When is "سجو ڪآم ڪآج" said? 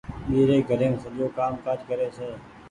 1.03-1.79